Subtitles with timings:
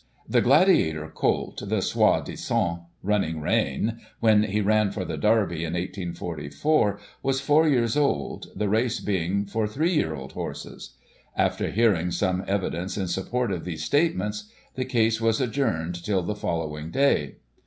[0.27, 5.73] The Gladiator colt, the soi disant Running Rein, when he ran for the Derby, in
[5.73, 10.95] 1844, was four years old, the race being for three year old horses.
[11.37, 16.33] After hearing some evidence in support of these statements, the case was adjourned till the
[16.33, 17.35] following day.